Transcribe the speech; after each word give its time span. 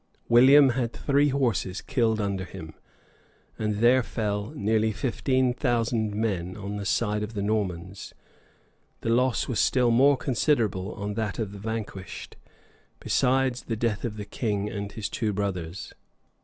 William 0.29 0.69
had 0.69 0.93
three 0.93 1.29
horses 1.29 1.79
killed 1.83 2.19
under 2.19 2.43
him; 2.43 2.73
and 3.59 3.75
there 3.81 4.01
fell 4.01 4.49
near 4.55 4.91
fifteen 4.91 5.53
thousand 5.53 6.15
men 6.15 6.57
on 6.57 6.77
the 6.77 6.87
side 6.87 7.21
of 7.21 7.35
the 7.35 7.41
Normans: 7.43 8.15
the 9.01 9.09
loss 9.09 9.47
was 9.47 9.59
still 9.59 9.91
more 9.91 10.17
considerable 10.17 10.95
on 10.95 11.13
that 11.13 11.37
of 11.37 11.51
the 11.51 11.59
vanquished, 11.59 12.35
besides 12.99 13.65
the 13.65 13.75
death 13.75 14.03
of 14.03 14.17
the 14.17 14.25
king 14.25 14.71
and 14.71 14.93
his 14.93 15.07
two 15.07 15.33
brothers. 15.33 15.93